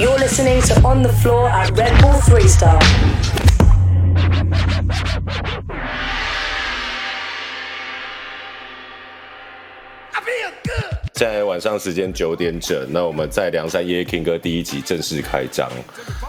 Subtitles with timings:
[0.00, 2.80] You're listening to On the Floor at Red Bull Three Star.
[11.14, 15.70] 现在晚上时间九点整，那我们在梁山夜 King 歌第一集正式开张。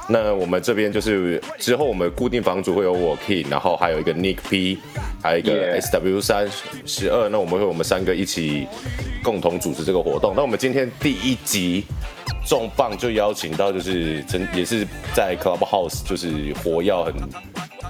[0.09, 4.79] 那我们这边就是之后我们固定房主会有我 King，然后还有一个 Nick P，
[5.23, 6.45] 还有一个 SW 三
[6.85, 7.29] 十二。
[7.29, 8.67] 那我们会我们三个一起
[9.23, 10.33] 共同主持这个活动。
[10.35, 11.85] 那我们今天第一集
[12.45, 17.13] 重磅就邀请到就是真也是在 Clubhouse 就是火药很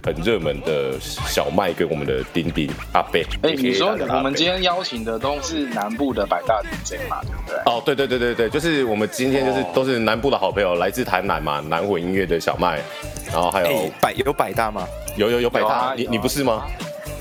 [0.03, 3.23] 很热门的小麦跟我们的丁丁阿贝。
[3.43, 7.57] 哎、你说我们今天邀请的都是南部的百大 DJ 嘛，对不对？
[7.65, 12.79] 哦，对对对对对，就是我们今天就是哦都是南部的好朋友，来自台南嘛，南混音乐的小麦，
[13.31, 14.87] 然后还有、哎，百有百大吗？
[15.17, 16.65] 有有有百大，啊有啊你你不是吗？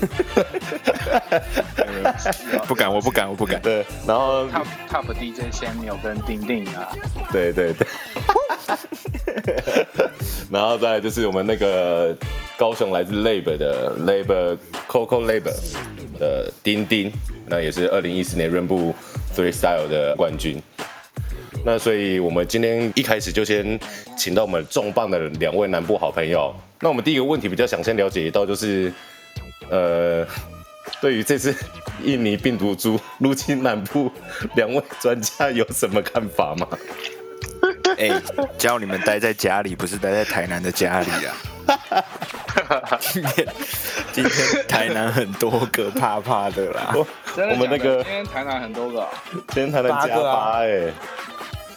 [2.67, 3.61] 不敢，我不敢，我不敢。
[3.61, 6.91] 对，然后 Top Top DJ Samuel 跟丁丁啊，
[7.31, 7.87] 对对对，
[10.51, 12.15] 然后再来就是我们那个
[12.57, 15.53] 高雄来自 Labor 的 Labor Coco Labor
[16.19, 17.11] 的丁丁，
[17.47, 18.93] 那也是二零一四年润步
[19.35, 20.61] Three Style 的冠军。
[21.63, 23.79] 那所以我们今天一开始就先
[24.17, 26.51] 请到我们重磅的两位南部好朋友。
[26.79, 28.91] 那我们第一个问题比较想先了解到就是，
[29.71, 30.27] 呃，
[30.99, 31.55] 对于这次
[32.03, 34.11] 印尼病毒株入侵南部，
[34.55, 36.67] 两位专家有什么看法吗？
[37.97, 38.21] 哎，
[38.57, 41.33] 叫你们待在家里，不是待在台南的家里啊。
[42.99, 43.47] 今天
[44.11, 46.93] 今天台南很多个怕怕的啦。
[47.33, 49.07] 真的我们那个假的今天台南很多个哦，
[49.53, 50.91] 今天台南加八哎、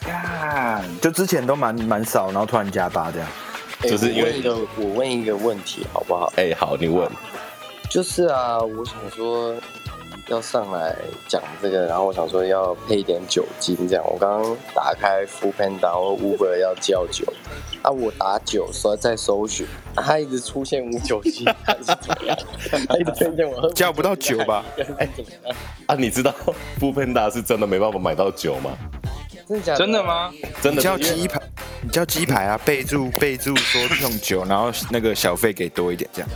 [0.04, 3.28] 干就之前都蛮蛮少，然后突然加八这样。
[3.82, 6.32] 哎就是因为我问一个，我问一个问题好不好？
[6.36, 7.08] 哎、好，你问。
[7.94, 9.54] 就是啊，我想说
[10.26, 10.96] 要上来
[11.28, 14.04] 讲这个，然后我想说要配一点酒精，这样。
[14.04, 17.24] 我刚刚打开 f o o Panda 或 Uber 要叫酒，
[17.82, 22.36] 啊，我打酒说在搜寻，啊它一直出现无酒精，还是怎样？
[22.88, 24.64] 它一直推荐我喝叫不到酒吧？
[24.98, 25.56] 哎，怎么样？
[25.86, 28.76] 啊，你知道 f o o Panda 是真的没办法买到酒吗？
[29.46, 29.78] 真的假的？
[29.78, 30.02] 真的？
[30.02, 30.32] 吗？
[30.60, 31.40] 真的叫鸡排，
[31.80, 36.28] 你叫鸡排啊，备注备注说用酒，然后那个小费给多一点这样。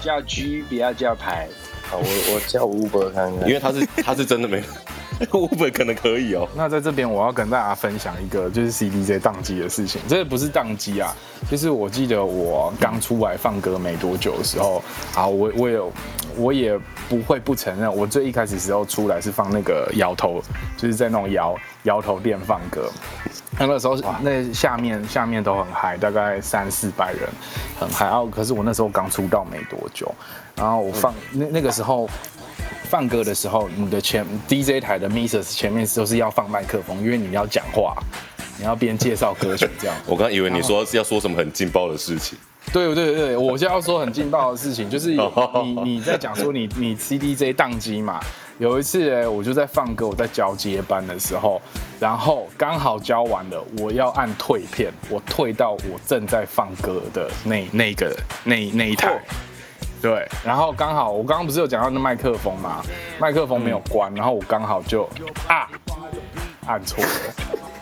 [0.00, 1.48] 叫 G 不要叫牌，
[1.88, 3.48] 好，我我叫 Uber 看看。
[3.48, 4.62] 因为他是他是真的没，
[5.30, 6.48] Uber 可能可以哦。
[6.56, 11.14] 那在这边我要跟大家分享一个就是 CDJ 宕机的事情，这个不是宕机啊，
[11.50, 14.82] 就是我记得我刚出来放歌没多久的时候，
[15.14, 15.92] 啊，我我有
[16.36, 16.78] 我也
[17.08, 20.42] 不会不承认，我最一开始时候出来是放那个摇头，
[20.76, 22.90] 就是在那种摇摇头店放歌。
[23.60, 27.28] 那个时候那下面下面都很嗨，大概三四百人，
[27.78, 28.06] 很嗨。
[28.06, 30.12] 然后可是我那时候刚出道没多久，
[30.56, 32.08] 然后我放那那个时候
[32.84, 37.94] 放歌的时候，你的前 DJ 台的 mixers 前面都是要放麦克风，因为你要讲话，
[38.58, 39.94] 你要边介绍歌曲这样。
[40.06, 42.38] 我刚以为你说是要说什么很劲爆的事情，
[42.72, 45.20] 对对对，我就要说很劲爆的事情，就是你
[45.84, 48.18] 你在讲说你你 CDJ 宕机嘛。
[48.60, 51.58] 有一次哎，我就在放歌，我在交接班的时候，
[51.98, 59.18] 然后刚好交完了，我要按退片，我退到我正在放歌的那那个那那一台。
[60.02, 62.84] 对，然后刚好我刚刚不是有讲到那麦克风嘛，
[63.18, 65.08] 麦克风没有关，然后我刚好就
[65.48, 65.66] 啊
[66.66, 67.34] 按错了，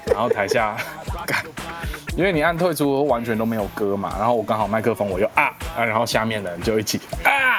[0.06, 0.76] 然后台下
[1.26, 1.44] 干，
[2.16, 7.58] 因为你按退出完全都没有歌嘛，然后我刚好麦克风我就啊啊，然后下面的人就一起啊，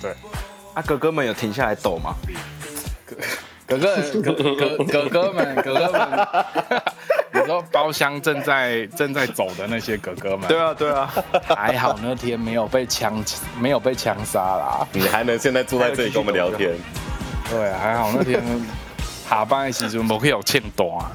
[0.00, 0.14] 对，
[0.78, 2.14] 啊，哥哥们有停下来抖吗？
[3.66, 6.28] 哥哥哥哥哥哥们哥哥们，
[7.32, 11.12] 你说包厢正在正在走的那些哥哥们，对啊，对啊。
[11.48, 13.20] 还好那天没有被枪
[13.58, 16.76] 没有被枪杀啦，你还能现在坐在这里跟我们聊天，
[17.50, 18.40] 对，还好那天
[19.28, 21.10] 下班的时阵无去有欠单啊。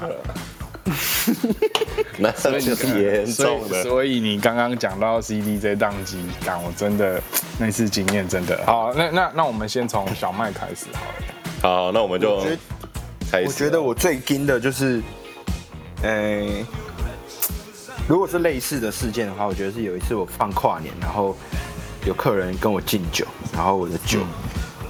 [2.44, 3.80] 那就是严所重的。
[3.80, 7.20] 以所以你刚刚讲到 CDJ 宕机，感我真的
[7.58, 8.92] 那次经验真的好。
[8.94, 11.14] 那那那我们先从小麦开始好了。
[11.62, 12.58] 好，那我们就我觉得
[13.30, 13.46] 开始。
[13.46, 15.02] 我觉得我最惊的就是，
[16.02, 16.46] 呃，
[18.06, 21.36] 如果是类似的事件的话，我觉得是有一次我放跨年，然后
[22.06, 24.20] 有客人跟我敬酒，然后我的酒，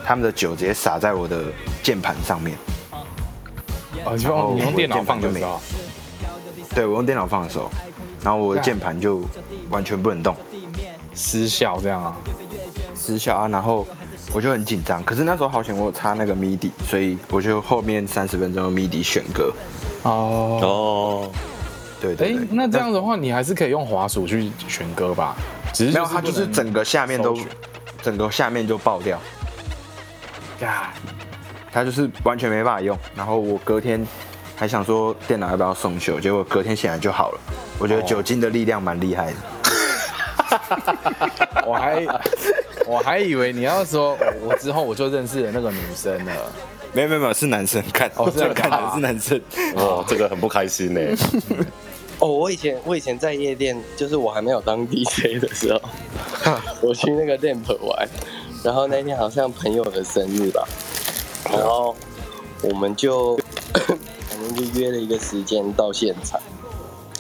[0.05, 1.44] 他们的酒直接洒在我的
[1.82, 2.56] 键盘上面。
[4.05, 5.41] 哦，你用电脑放就没
[6.75, 7.71] 对我用电脑放的时候，
[8.23, 9.23] 然后我的键盘就
[9.71, 10.35] 完全不能动，
[11.15, 12.17] 失效这样啊？
[12.97, 13.87] 失效啊，然后
[14.32, 15.03] 我就很紧张。
[15.05, 19.53] 可是那时候好险我有插那个 MIDI，所以我就后面三十分钟用 MIDI 选歌。
[20.03, 20.59] 哦。
[20.62, 21.38] 哦，哎
[22.00, 25.37] 对对对，，那这样的话，你还是可以用滑鼠去选歌吧？
[25.73, 27.37] 只是没有，它就是整个下面都，
[28.03, 29.19] 整个下面就爆掉。
[30.61, 30.93] 呀，
[31.73, 32.99] 它就是完全没办法用。
[33.15, 34.06] 然后我隔天
[34.64, 37.40] 还还想说电脑要不要送修，结果隔天醒来就好了。
[37.78, 39.37] 我觉得酒精的力量蛮厉害的。
[41.69, 42.06] 我还
[42.87, 46.32] 我还以为你要说，我之后我就认识了那个女生了。
[46.94, 49.38] 没有没有没有，是男生看，哦是我看的是男生。
[49.76, 51.00] 哦，这个很不开心呢。
[52.20, 55.78] 哦，我以前我以前在夜店，就是我还没有当 DJ 的时候，
[56.81, 58.08] 我去那个 Lamp 玩，
[58.64, 60.66] 然后那天好像朋友的生日吧，
[61.52, 61.94] 然后
[62.62, 63.38] 我们就
[64.55, 66.41] 就约了一个时间到现场，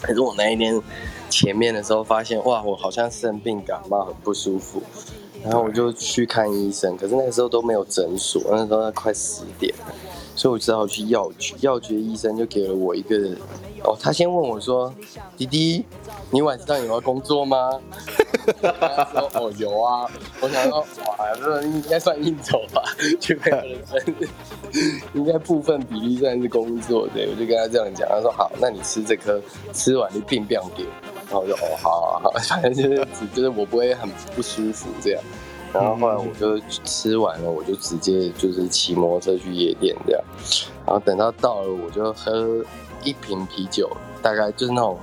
[0.00, 0.80] 可是我那一天
[1.28, 4.82] 前面的时候发现，哇，我好像生病感冒很不舒服，
[5.42, 9.94] 然后我就去看医生，可是那个时候都没有诊所，那时候快十点了，
[10.36, 13.36] 所以我只好去药局，药局的医生就给了我一个，
[13.82, 14.94] 哦，他先问我说，
[15.36, 15.84] 弟弟，
[16.30, 17.80] 你晚上有要工作吗？
[18.46, 20.10] 我跟他说，哦，有啊。
[20.40, 22.82] 我想说，哇，这应该算应酬吧，
[23.20, 24.28] 去朋友的生日，
[25.14, 27.26] 应该部分比例算是工作的。
[27.30, 29.40] 我就跟他这样讲，他说好，那你吃这颗，
[29.72, 30.84] 吃完就病不要给。
[31.26, 35.22] 然后我就哦，好好好，反正就是就是我不会很不舒服这样。
[35.72, 40.22] 然后后来我就吃完了，我就直接就是骑摩托车去夜店这样。
[40.86, 42.64] 然后等到到了，我就喝
[43.02, 43.90] 一瓶啤酒，
[44.22, 44.98] 大概就是那种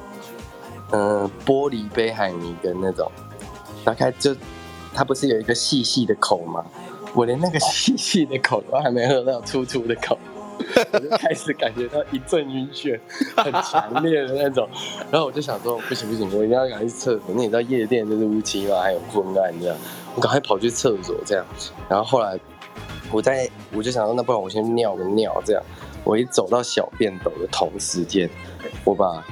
[0.92, 3.10] 嗯、玻璃杯海尼根那种，
[3.84, 4.36] 大概就
[4.94, 6.66] 它不是有一个细细的口吗？
[7.14, 10.18] 我连那个细细的口都还没喝到粗粗的口，
[10.94, 12.98] 我就开始感觉到一阵晕眩，
[13.36, 14.66] 很强烈的那种。
[15.12, 17.26] 然后我就想说，不行不行，我一定要赶快去厕所。
[17.36, 19.76] 那你知道夜店就是乌漆嘛，还有昏暗这样，
[20.16, 21.46] 我赶快跑去厕所这样。
[21.90, 22.40] 然后后来
[23.12, 25.62] 我在我就想说，那不然我先尿个尿这样。
[26.06, 28.30] 我一走到小便斗的同时间，
[28.86, 29.24] 我把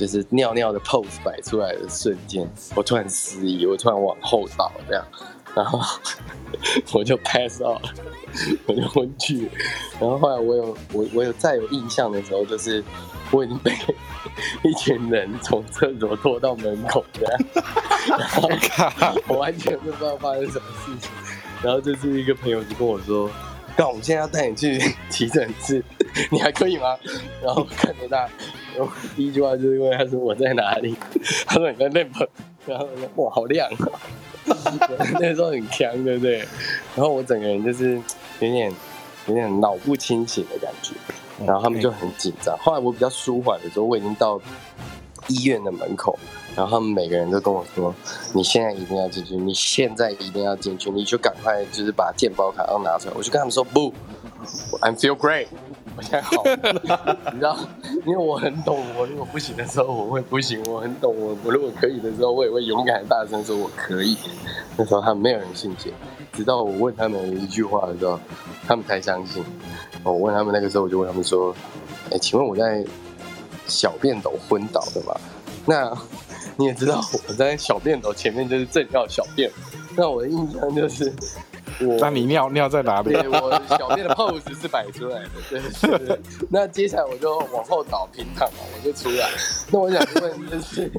[0.00, 5.04] 就是尿尿的 pose 摆出来的瞬间，我突然失忆，我突然往后倒这样，
[5.54, 5.78] 然后
[6.94, 7.92] 我就 pass out 了，
[8.64, 9.50] 我就昏去。
[10.00, 12.82] 然后后来我有我我有再有印象的时候，就是
[13.30, 13.70] 我已经被
[14.64, 17.38] 一群人从厕所拖到门口这样，
[18.08, 18.48] 然后
[19.28, 21.10] 我完全不知道发生什么事情。
[21.62, 23.30] 然后就是一个朋友就跟我说
[23.76, 24.80] ：“那，我们现在要带你去
[25.10, 25.84] 急诊室，
[26.30, 26.96] 你还可以吗？”
[27.44, 28.26] 然后看着他，
[29.16, 30.96] 第一句话就是问他说我在哪里，
[31.46, 32.10] 他说你在那边，
[32.66, 34.00] 然后我说哇好亮啊，
[35.20, 36.38] 那时候很强，对不对？
[36.96, 37.94] 然后我整个人就是
[38.40, 38.72] 有点
[39.26, 40.94] 有点脑不清醒的感觉，
[41.44, 42.56] 然后他们就很紧张。
[42.58, 44.40] 后来我比较舒缓的时候，我已经到
[45.28, 46.18] 医院的门口，
[46.56, 47.94] 然后他们每个人都跟我说
[48.34, 53.92] ：“你现在一定要进去，你现在一定要进去，你就赶快就是把健保卡要拿出来。”我就跟他们说：“不
[54.80, 55.46] ，I'm feel great，
[55.96, 56.42] 我现在好。
[57.32, 57.56] ”你知道，
[58.06, 64.16] 因为我很懂，我如果不行的时候我会不行，我很懂我我如果可以的时候，我也会勇敢大声说我可以。
[64.76, 65.92] 那时候他们没有人信邪，
[66.32, 68.18] 直到我问他们一句话的时候，
[68.66, 69.44] 他们才相信。
[70.02, 71.54] 我问他们那个时候，我就问他们说
[72.10, 72.84] ：“哎，请问我在
[73.66, 75.14] 小便斗昏倒的吗？”
[75.66, 75.94] 那
[76.56, 79.50] 你也知道我在小便斗前面就是正要小便，
[79.94, 81.12] 那我的印象就是
[81.80, 83.12] 我那你尿尿在哪里？
[83.12, 85.30] 对，我小便的 pose 是摆出来的，
[85.98, 86.18] 对。
[86.50, 89.28] 那接下来我就往后倒平躺嘛，我就出来。
[89.70, 90.90] 那我想问就是，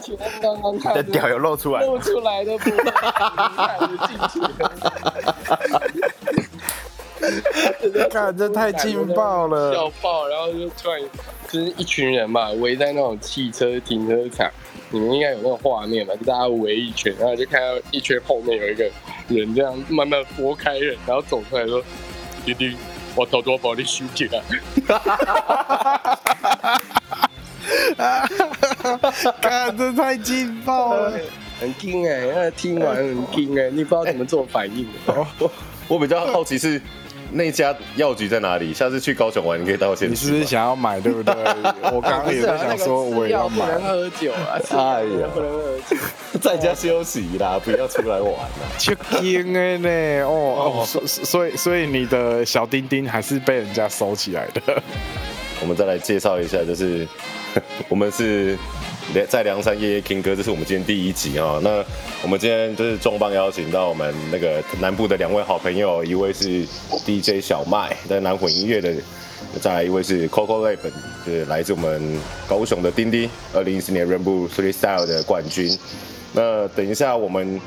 [0.00, 4.72] 请问刚刚看的屌有露出来露出来的部分，看就进去了。
[8.10, 10.28] 看这太劲爆了笑爆！
[10.28, 11.00] 然后就突然
[11.48, 14.50] 就是一群人嘛，围在那种汽车停车场，
[14.94, 16.14] 你们应该有那个画面吧？
[16.14, 18.88] 就大家围一圈，然后就看到一圈后面有一个
[19.28, 21.82] 人这样慢慢拨开人，然后走出来说
[22.46, 22.76] ：“弟弟，
[23.16, 24.40] 我偷偷把你修起来。
[29.40, 31.12] 看这太劲爆了！”
[31.60, 35.26] 很惊哎、那听完很惊哎、你不知道怎么做反应的。
[35.88, 36.80] 我比较好奇是
[37.34, 38.72] 那家药局在哪里？
[38.72, 40.44] 下次去高雄玩，你可以带我先你是不是。
[40.44, 41.34] 想要买，对不对？
[41.92, 43.66] 我刚刚也在想说，我也要买。
[43.66, 44.56] 不能喝酒啊！
[44.70, 45.96] 哎呀不能喝酒。
[46.40, 48.48] 在家休息啦，不要出来玩啦。
[48.78, 54.82] 就惊的呢，哦哦，所所以所以你的小丁丁还是被人家收起来的。
[55.60, 57.06] 我们再来介绍一下，就是
[57.88, 58.56] 我们是
[59.22, 61.84] 在梁山夜夜听歌，这是我们今天第一集啊、那
[62.22, 66.66] 我们今天就是重磅邀请到我们那个南部的两位好朋友，一位是
[67.06, 68.92] DJ 小麦，在南混音乐的，
[69.60, 70.78] 再来一位是 Coco Lab，
[71.24, 72.18] 就是来自我们
[72.48, 75.78] 高雄的丁丁，二零一四年 Rainbow Three Style 的冠军。
[76.32, 77.60] 那等一下我们。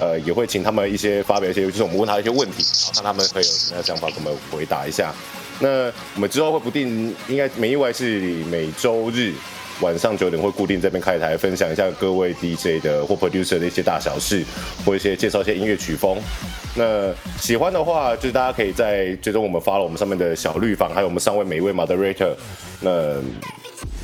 [0.00, 5.12] 呃，也会请他们一些发表一些，就是我们问他一些问题，然后看他们会有什么样的想法，给我们回答一下。
[5.58, 9.34] 那我们之后会不定，应该没意外是每周日
[9.80, 14.44] 晚上九点会固定这边开台，分享一下各位 DJ 的或 producer 的一些大小事，
[14.84, 16.18] 或一些介绍一些音乐曲风。
[16.74, 22.34] 那喜欢的话，就是大家可以在追踪我们发了我们上面的小绿房，还有我们上位每一位 moderator，
[22.80, 23.16] 那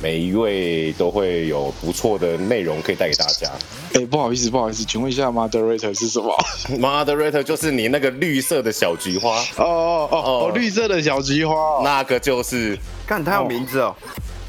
[0.01, 3.49] 每一位都会有不错的内容可以带给大家。
[3.93, 6.35] 哎、不好意思，不好意思，请问一下，moderator 是什么
[6.69, 11.81] ？moderator 就是你那个绿色的小菊花，哦哦哦哦哦，绿色的小菊花、哦。
[11.83, 12.77] 那个就是
[13.07, 13.95] 看他有名字哦。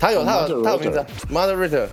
[0.06, 1.86] 他有他有他有名字啊 moderator，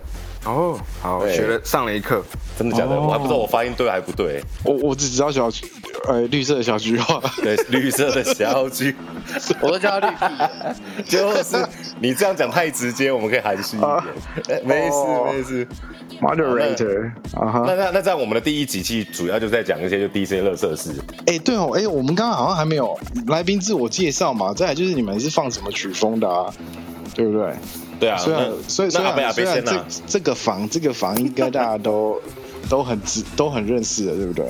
[0.45, 2.23] 哦，好，对学了上了一课。
[2.55, 2.95] 真的假的？
[2.95, 4.39] 哦我还不知道我发音对还不对。
[4.63, 5.65] 我我只知道小菊，
[6.07, 7.19] 呃，绿色的小菊花。
[7.41, 8.95] 对，绿色的小菊，
[9.59, 11.03] 我都叫他绿屁。
[11.09, 11.57] 就是
[11.99, 14.05] 你这样讲太直接，我们可以含蓄一啊
[14.45, 14.59] 点。
[14.59, 15.67] 哎没事哦没事。
[16.21, 20.91] moderator 啊哈那，那那这样，我们的第一集其实主要就是在讲一些就 DJ 乐色事。
[21.25, 22.95] 哎、对哦，哎、我们刚刚好像还没有
[23.27, 26.53] 来宾自我介绍嘛，再来就是你们是放什么曲风的啊，
[27.13, 27.53] 对不对？
[27.99, 29.85] 对啊，虽然那所以虽然虽然这。
[30.07, 32.21] 这个房这个房应该大家都
[32.69, 34.45] 都很知都很认识的，对不对？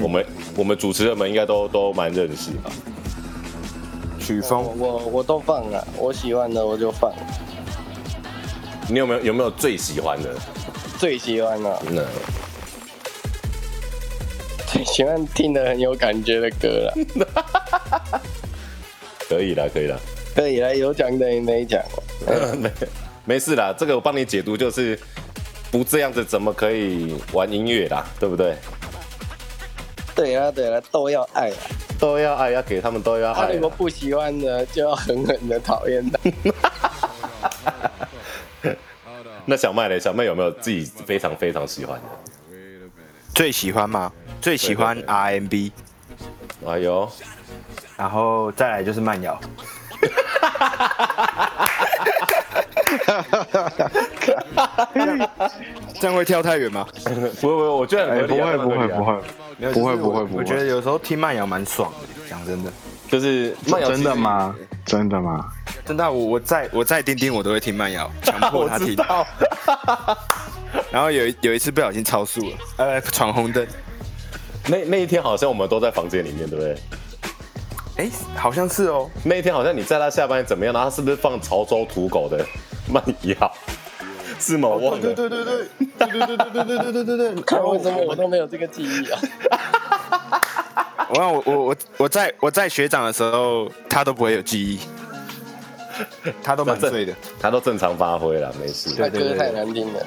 [0.00, 0.24] 我们
[0.56, 2.70] 我们主持人们应该都都蛮认识吧？
[4.20, 7.12] 曲我风我我都放了，我喜欢的我就放，
[8.88, 10.32] 你有没有有没有最喜欢的？
[10.98, 12.02] 最喜欢的那
[14.66, 16.92] 最喜欢听的很有感觉的歌了。
[19.28, 19.96] 可以了，可以啦。
[20.34, 21.82] 可以来有奖等于 没奖。
[22.58, 22.70] 没
[23.24, 24.98] 没事啦，这个我帮你解读，就是
[25.70, 28.56] 不这样子怎么可以玩音乐啦，对不对？
[30.14, 31.56] 对啊对啊，都要爱啊。
[31.98, 33.52] 都要爱，要给他们都要他、爱啦。
[33.54, 36.18] 如果不喜欢的，就要狠狠的讨厌他。
[39.44, 40.00] 那小麦嘞？
[40.00, 42.04] 小麦有没有自己非常非常喜欢的？
[43.34, 44.10] 最喜欢吗？
[44.40, 45.72] 最喜欢对对 RMB，
[46.66, 47.10] 哎呦，
[47.98, 49.38] 然后再来就是慢摇。
[56.00, 56.86] 这样会跳太远吗？
[57.40, 59.20] 不会不会，我觉得很哎、合理啊、不会不会不会，
[59.72, 62.72] 不会不会不会我觉得有时候听慢摇蛮爽的，讲真的。
[63.08, 64.14] 就是慢摇真的？
[64.14, 64.54] 吗？
[64.86, 65.44] 真的吗？
[65.84, 68.94] 真的啊，我我在我在钉钉我都会听慢摇，强迫他 听。
[70.92, 73.66] 然后有一有一次不小心超速了，呃，闯红灯。
[74.68, 76.76] 那那一天好像我们都在房间里面，对不对？
[78.00, 79.10] 哎，好像是哦。
[79.22, 80.72] 那一天好像你在他下班怎么样？
[80.72, 82.42] 然后他是不是放潮州土狗的
[82.90, 83.52] 慢摇？
[84.40, 84.70] 是吗？
[84.70, 85.00] 我忘了。
[85.00, 87.42] 对对对对对对对对对对对对对。
[87.42, 89.20] 看为什么我都没有这个记忆啊？
[91.10, 94.80] 我看我我我我在我在学长的时候，他都不会有记忆，
[96.42, 97.12] 他都蛮醉的。
[97.38, 98.94] 他都正常发挥了，没事。
[98.96, 100.06] 他歌太难听了。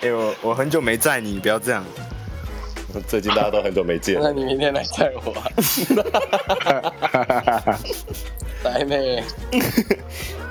[0.00, 1.84] 哎、我我很久没载你，不要这样。
[3.06, 5.50] 最近大家都很久没见那，你明天来载我、啊。
[8.64, 9.22] 来妹，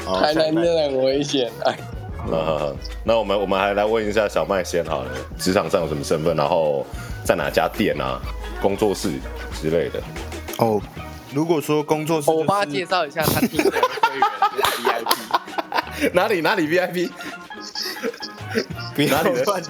[0.05, 1.73] 台南真的很危险啊！
[2.31, 6.85] 呃，那我们我们还来问一下小麦先好了，职场上有什么身份，然后
[7.23, 8.19] 在哪家店啊、
[8.61, 9.11] 工作室
[9.61, 10.01] 之类的。
[10.57, 10.81] 哦，
[11.33, 13.85] 如果说工作室、我帮他介绍一下他听的会员
[14.55, 16.11] 就是 VIP。
[16.13, 17.09] 哪里哪里 VIP？
[18.95, 19.63] 不要哪里的乱，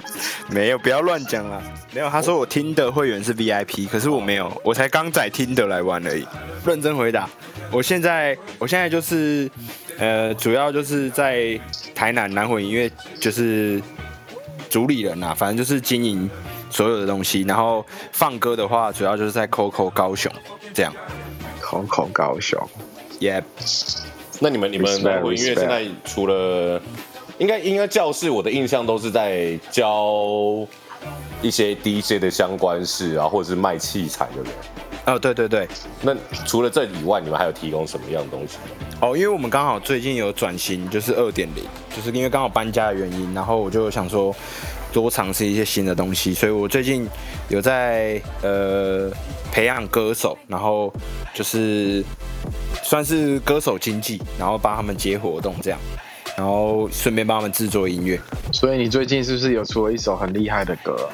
[0.48, 1.62] 没有不要乱讲啦。
[1.92, 6.26] 没有，他说我听的会员是 VIP，可是我没有，我才刚载听的来玩而已。
[6.64, 7.28] 认真回答，
[7.70, 9.50] 我现在我现在就是
[9.98, 11.58] 呃，主要就是在
[11.94, 12.90] 台南南混音乐
[13.20, 13.80] 就是
[14.68, 16.28] 主理人呐、反正就是经营
[16.70, 17.42] 所有的东西。
[17.42, 20.30] 然后放歌的话，主要就是在 Coco 高雄
[20.74, 20.92] 这样。
[21.60, 22.60] 口口高雄
[23.18, 23.42] ，Yep，
[24.38, 26.80] 那你们你们南国音乐现在除了
[27.38, 30.66] 应该应该教室，我的印象都是在教
[31.42, 34.54] 一些 DJ 的相关事啊，或者是卖器材，对不对？
[35.06, 35.68] 哦，对对对，
[36.02, 36.12] 那
[36.46, 38.56] 除了这以外，你们还有提供什么样的东西？
[39.00, 41.62] 哦，因为我们刚好最近有转型，就是二点零，
[41.94, 44.34] 就是因为刚好搬家的原因，然后我就想说
[44.92, 47.08] 多尝试一些新的东西，所以我最近
[47.48, 49.08] 有在呃
[49.52, 50.92] 培养歌手，然后
[51.32, 52.02] 就是
[52.82, 55.78] 算是歌手经济，然后帮他们接活动这样，
[56.36, 58.20] 然后顺便帮他们制作音乐，
[58.52, 61.08] 所以你最近是不是有出了一首很厉害的歌？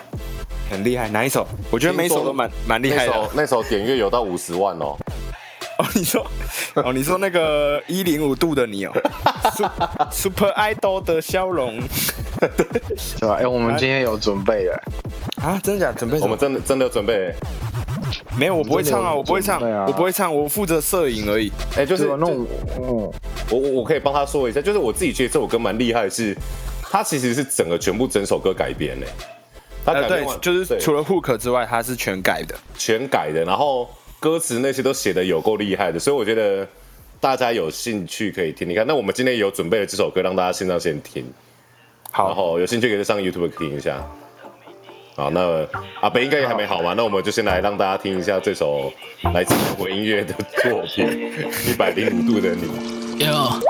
[0.70, 1.08] 很厉害。
[1.08, 1.46] 哪一首？
[1.70, 3.12] 我觉得每一首都蛮蛮厉害的。
[3.12, 4.96] 那首那首点阅有到五十万哦，
[5.78, 6.26] 哦，你说，
[6.74, 8.92] 哦，你说那个一零五度的你哦，
[10.10, 11.80] Su-，Super Idol 的笑容
[12.96, 13.34] 是吧？
[13.40, 14.82] 哎、我们今天有准备了，
[15.42, 15.98] 啊，真的假的？
[15.98, 16.38] 准备我们？
[16.38, 17.34] 真的真的有准备，
[18.38, 21.50] 没有，我不会唱啊，我不会唱，啊我不会唱，我负责摄影而已。
[21.76, 22.16] 哎、就是对吧？
[22.20, 23.14] 那就我，哦，
[23.50, 26.36] 我我我可以帮他说一下，就是我自己觉得这首歌蛮厉害的是，
[26.82, 29.06] 它其实是整个全部整首歌改编嘞，
[29.84, 32.54] 它呃，改编就是除了 hook 之外，它是全改的。
[32.76, 33.88] 全改的，然后
[34.20, 36.66] 歌词那些都写的有够厉害的，所以我觉得
[37.20, 38.86] 大家有兴趣可以听听看。
[38.86, 41.24] 那我们今天有准备了这首歌，让大家线上先听，
[42.12, 44.04] 然好，后有兴趣可以上 YouTube 听一下。
[45.14, 45.40] 好，那
[46.00, 48.90] 阿北应该也还没好嘛，那我们就先来让大家听一下这首
[49.34, 51.06] 来自摇滚音乐的作品
[51.70, 52.62] 《一百零五度的你》。
[53.22, 53.60] Yo，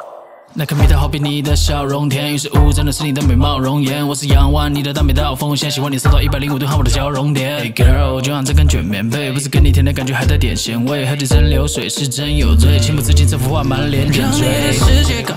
[0.55, 4.07] 那颗蜜桃好比你的笑容甜，于是乎真的是你的美貌容颜。
[4.07, 7.61] 我是仰望你的大美道风线，喜欢你收到一百零五度和我的交融点。
[7.61, 14.43] Hey girl，就像这根卷棉被，不是跟你甜的感觉还带点咸味，喝着真流水是真有罪，情不自禁这幅画满脸点缀。
[14.43, 15.37] 让你的世界刚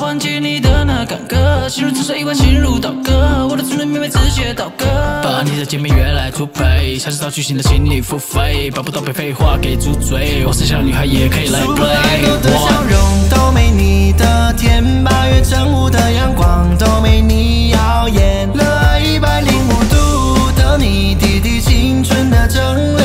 [0.00, 4.86] 和，忘记你的那感觉，心如止水，一万心如刀割，我的尊严每每自写倒戈。
[5.22, 12.40] 把你的见面约来突背，下次到巨星的心理付费，把不到被废话给住嘴，我剩下的女孩也可以来 play。
[12.42, 18.48] 的笑容都没你的甜，八月正午的阳光都没你耀眼。
[18.54, 22.96] 热爱一百零五度的你，滴滴青春的蒸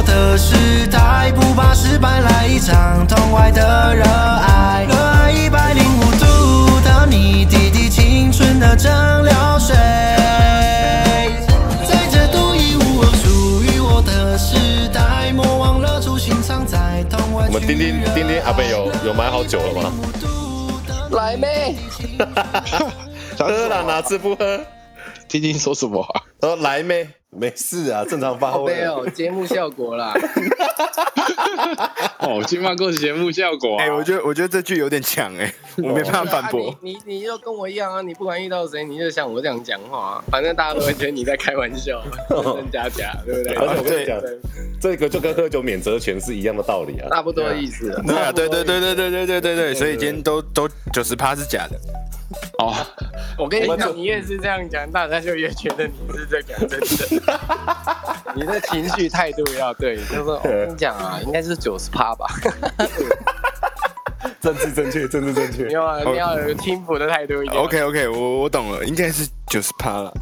[0.00, 4.86] 我的时代，不怕失败，来一场痛快的热爱。
[4.88, 9.76] 热爱一百零五度的你，滴滴青春的蒸馏水。
[11.86, 17.48] 在这独一无二属于我的时代，莫忘了初心藏在痛快。
[17.48, 19.92] 我们丁丁丁丁阿贝有有买好酒了吗？
[21.10, 21.76] 来妹，
[23.38, 24.60] 喝了哪次不喝？
[25.28, 26.22] 听听说什么啊？
[26.40, 27.06] 他说来没？
[27.30, 28.76] 没事啊，正常发挥啊。
[28.76, 30.14] 没有节目效果啦。
[32.18, 33.84] 哦，金发过节目效果、啊。
[33.84, 36.76] 哎、我觉得我觉得这句有点强哎、我没办法反驳啊。
[36.82, 43.54] 你你你就跟我一样啊，你不管遇到谁，你就像我这样讲话、啊，反正大家都会觉得你在开玩笑，真真假假，对不对？
[43.54, 44.38] 而且我跟你讲对，
[44.80, 47.08] 这个就跟喝酒免责权是一样的道理啊。
[47.10, 47.90] 差不多意思。
[48.06, 51.78] 对啊，对对对对对对对对对，所以今天都都九十趴是假的。
[52.58, 52.74] 哦，
[53.38, 56.86] 我跟你讲，你越是这样讲，大家就越觉得你是在讲真的。
[58.36, 62.26] 你的情绪态度要对，就是我跟你讲啊，应该是九十趴吧。
[64.40, 65.72] 政治正确，政治正确你。
[65.72, 67.62] 要你要有听谱的态度一点。
[67.62, 70.12] OK OK，我我懂了，应该是九十趴了。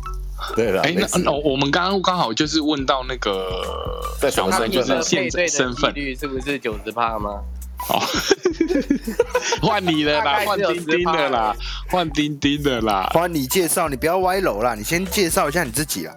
[0.56, 3.50] 对了，哎，那那我们刚刚刚好就是问到那个
[4.30, 7.42] 小身份啊曼就是现在身份率是不是九十趴吗？
[7.88, 8.02] 哦，
[9.62, 11.56] 换你了啦，换丁丁的啦，
[11.88, 13.10] 换丁丁的啦。
[13.14, 16.14] 换你介绍，你不要歪楼啦，你先介绍一下你自己啦。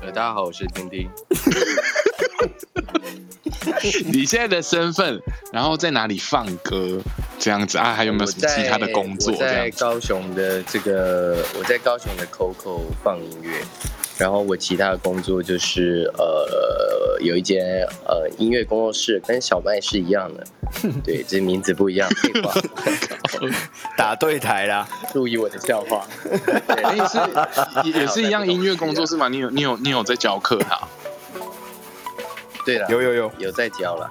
[0.00, 1.10] 呃，大家好，我是丁丁。
[4.12, 5.20] 你现在的身份，
[5.52, 7.00] 然后在哪里放歌
[7.38, 7.92] 这样子啊？
[7.94, 9.34] 还有没有什么其他的工作？
[9.36, 13.60] 在高雄的这个，我在高雄的 Coco 放音乐，
[14.18, 16.91] 然后我其他的工作就是呃，
[17.22, 20.44] 有一间呃音乐工作室，跟小麦是一样的，
[21.04, 22.08] 对，这名字不一样。
[22.10, 22.52] 废话，
[23.96, 26.06] 打对台啦，注意我的笑话。
[26.92, 27.18] 你，是
[27.88, 29.28] 也也是一样音乐工作室吗？
[29.28, 30.88] 你有你有你有在教课哈？
[32.64, 34.08] 对了，有有有，有在教了，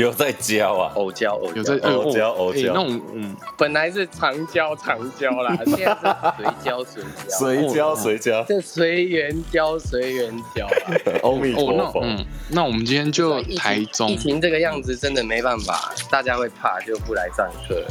[0.00, 0.92] 有在教啊。
[0.94, 7.38] 偶教偶有在教，偶教偶教哎那种嗯，本来是常教常教啦， 现在是随教随教。
[7.38, 8.44] 随教随教？
[8.48, 10.72] 这随缘教随缘教啊，
[11.22, 12.00] 阿弥哦，陀佛。
[12.02, 17.84] 那嗯，那我们今天就台中疫情这个样子真的没办法，大家会怕就不来上课。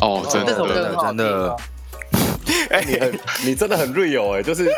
[0.00, 1.56] 哦，真的，真的真的哦
[2.70, 4.70] 哎，你很你真的很 real 哎，就是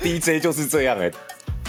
[0.00, 1.10] DJ 就是这样哎。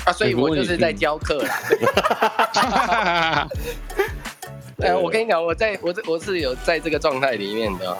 [0.05, 3.47] 啊，所以我就是在教课啦。
[4.81, 7.97] 哎，我跟你讲，我在我这我是有在这个状态里面的哦。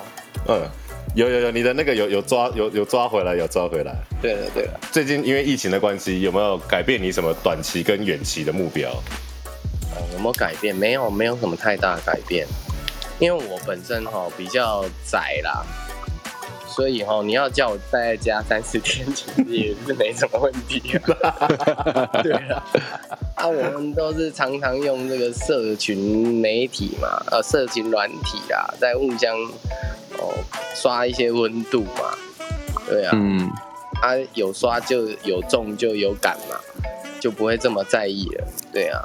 [0.48, 0.62] 嗯，
[1.16, 3.96] 有有有，你的那个有有抓有有抓回来，有抓回来。
[4.22, 8.90] 对了对了，最近因为疫情的关系，有没有改变你什么短期跟远期的目标？
[9.96, 10.76] 呃有没有改变？
[10.76, 12.46] 没有，没有什么太大的改变。
[13.20, 15.64] 因为我本身哈比较窄啦，
[16.76, 22.20] 所以哈你要叫我待在家三四天，其实也是没什么问题啊。
[22.24, 22.64] 对啊，
[23.36, 29.36] 啊，我们都是常常用这个社群媒体嘛，呃，社群软体啊，在互相
[30.18, 30.34] 哦
[30.74, 32.14] 刷一些温度嘛。
[32.88, 33.50] 对啊，嗯，
[34.02, 36.60] 啊有刷就有中就有感嘛，
[37.20, 38.48] 就不会这么在意了。
[38.72, 39.00] 对啊，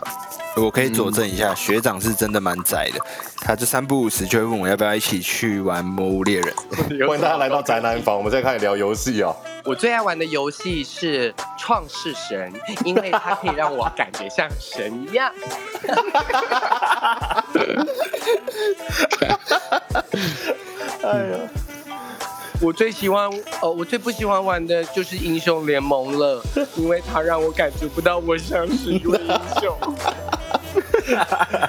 [0.58, 3.00] 我可以佐证一下，学长是真的蛮宅的。
[3.40, 6.54] 他这三不五时就会问我要不要一起去玩《魔物猎人》。
[7.06, 9.34] 欢迎大家来到宅男房，我们现在开始聊游戏哦。
[9.64, 12.52] 我最爱玩的游戏是《创世神》，
[12.84, 15.32] 因为它可以让我感觉像神一样。
[21.02, 21.38] 哎呀，
[22.60, 26.42] 我最喜欢，呃，我最不喜欢玩的就是英雄联盟了，
[26.76, 29.76] 因为它让我感觉不到我像是一位英雄。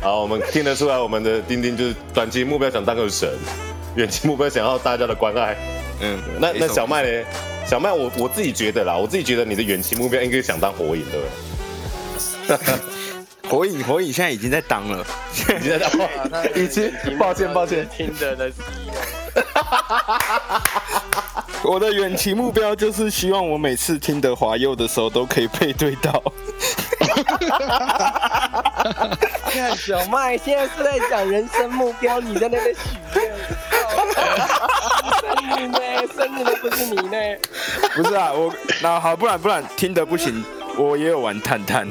[0.00, 3.28] 好，我们听得出来，我们的丁丁就是短期目标想当个神，
[3.96, 5.56] 远期目标想要大家的关爱。
[6.00, 7.24] 嗯，那那小麦呢？
[7.66, 11.26] 小麦我我自己觉得啦，我自己觉得你的远期目标应该想当火影对不
[12.48, 12.58] 对。
[13.50, 16.08] 火影火影现在已经在当了，已经在当了
[16.56, 18.50] 已经抱歉抱歉，听的的
[21.62, 26.20] 我的远期目标就是希望我每次听德华佑的时候都可以配对到。
[29.50, 32.80] 看小麦现在是在讲人生目标，你在那边许
[33.16, 33.32] 愿。
[35.20, 35.78] 生日呢？
[36.16, 37.16] 生日的不是你呢？
[37.94, 40.42] 不是啊，我那好，不然不然听得不行，
[40.76, 41.88] 我也有玩探探。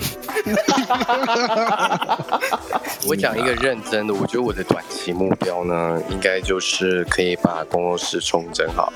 [3.07, 8.91] 我讲一个认真的，我觉得我的短期目标呢，应该就是可以把工作室重整好。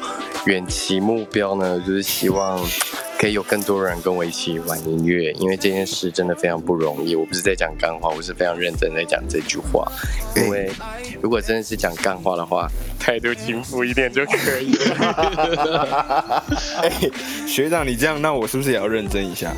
[0.46, 2.60] 远期目标呢，就是希望
[3.18, 7.16] 可以有更多人跟我一起玩音乐，因为这件事真的非常不容易。
[7.16, 9.90] 我不是在讲干话，我是非常认真在讲这句话。
[10.36, 10.70] 因为
[11.22, 12.68] 如果真的是讲干话的话，
[13.00, 16.44] 态度轻浮一点就可以了。
[16.84, 16.92] 哎、
[17.48, 19.54] 学长你这样，那我是不是也要认真一下？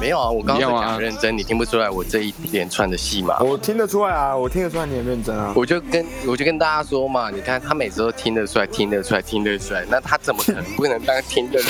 [0.00, 3.38] 没有啊，我刚刚讲认真，你听不出来我这一连串的戏码？
[3.40, 5.52] 我听得出来啊，我听得出来你很认真啊。
[5.54, 11.66] 我就跟我就跟大家说嘛，你看他每次都听得出来，听得出来，听得出来，那他怎么可能不能当听的人？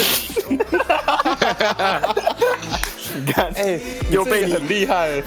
[3.27, 3.77] 你看，哎、
[4.09, 5.21] 又被你很厉害，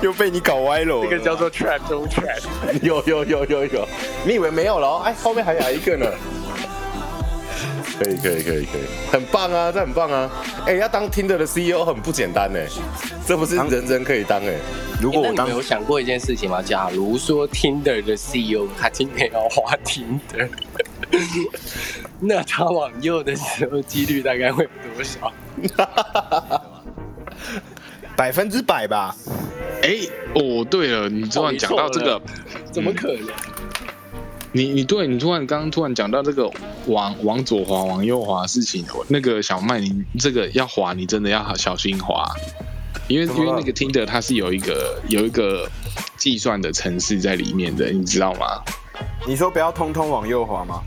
[0.00, 1.02] 又被你搞歪了。
[1.02, 2.40] 这个叫做 trap 中 trap。
[2.80, 3.88] 有有有有有，
[4.24, 5.02] 你以为没有了哦？
[5.04, 6.06] 哎，后面还有一个呢。
[7.98, 10.30] 可以可以可以可以，很棒啊，这很棒啊！
[10.66, 12.58] 哎，要当 Tinder 的 CEO 很不简单呢，
[13.26, 14.54] 这不是人人可以当哎。
[15.00, 16.62] 如果我当有想过一件事情吗？
[16.62, 20.48] 假如说 Tinder 的 CEO 他今天要花 Tinder，
[22.20, 25.32] 那他往右的时候几率大概会有多少？
[28.16, 29.14] 百分之百吧，
[29.82, 29.98] 哎，
[30.34, 32.20] 哦，对了，你昨晚讲到这个，
[32.72, 33.26] 怎么可能？
[34.56, 36.50] 你你对你突然刚刚突然讲到这个
[36.86, 42.26] 往往左滑往右滑的事情，那个小麦，你这个要滑，你真的要小心滑，
[43.06, 45.70] 因为因为那个 Tinder 它是有一个有一个
[46.16, 48.62] 计算的程式在里面的，你知道吗？
[49.26, 50.80] 你说不要通通往右滑吗？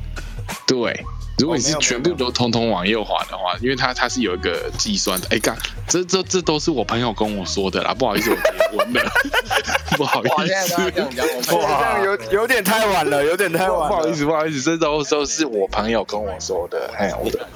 [0.65, 1.05] 对，
[1.39, 5.27] 如果你是全部都通通往右滑的话，因为它它是有一个计算的。
[5.31, 9.11] 哎，干，这这这都是我朋友跟我说的啦，不好意思，我结婚了，
[9.97, 13.87] 不好，意思这样有有点太晚了，有点太晚了。
[13.87, 16.91] 不好意思，不好意思，这都都是我朋友跟我说的。
[16.97, 17.47] 哎，我的，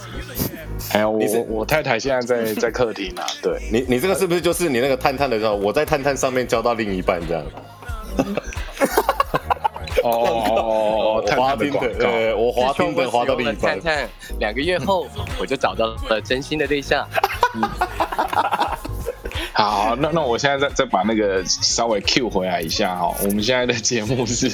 [0.91, 7.43] 哎呀，我我我太太现在在 在客厅啊，对，你你这个是不是就是你那个探探的时候，我在探探上面交到另一半这样？
[10.03, 12.17] 哦哦哦哦，我探滑冰的，探的广告。
[12.17, 13.79] 呃，我滑冰的滑到另一半。
[13.79, 15.07] 看看，两个月后
[15.39, 17.07] 我就找到了真心的对象。
[19.53, 24.49] 好，那那我现在再再把那个稍微 Q 回来一下哈、我们现在的节目是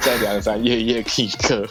[0.00, 1.68] 在梁山夜夜 K 歌，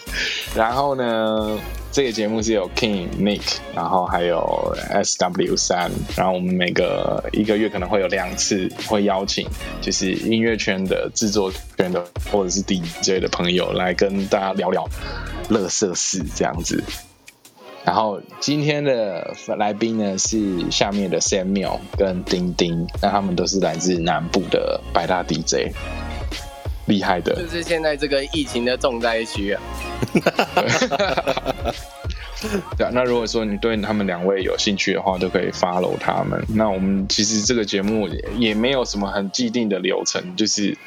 [0.56, 1.60] 然后呢，
[1.92, 9.48] 这个节目是有 King Nick，然后还有 SW 三，然后我们每个一个月可能会有两次会邀请，
[9.82, 14.88] 就是音乐圈的、制作圈的或者是 DJ 的朋友来跟大家聊聊
[15.50, 16.84] 乐色事这样子。
[17.89, 25.73] 然后今天的来宾呢是下面的 Samuel 跟丁丁，那他们都是来自南部的百大 DJ，
[26.86, 27.47] 厉害的就。
[27.47, 29.62] 是现在这个疫情的重灾区啊。
[32.78, 36.39] 对啊，那如果说你对他们两位有兴趣的话，都可以 follow 他们。
[36.49, 40.78] 那我们其实这个节目也也没有什么很既定的流程，就是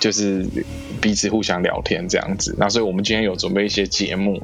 [0.00, 0.46] 就是
[1.00, 2.54] 彼此互相聊天这样子。
[2.58, 4.42] 那所以我们今天有准备一些节目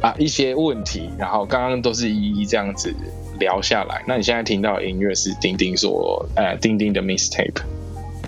[0.00, 2.94] 啊，一些问题，然后刚刚都是一一这样子
[3.38, 4.02] 聊下来。
[4.06, 7.62] 那你现在听到的音乐是丁丁说呃丁丁的 mistake。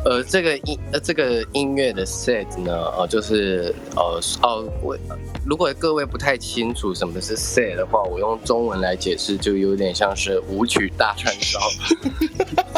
[0.05, 4.99] 呃，这个音呃这个音乐的 set 呢，呃，就是呃哦，我
[5.47, 11.61] 如果各位不太清楚什么是 set 的话，我用中文来解释，就有点像是舞曲大串烧。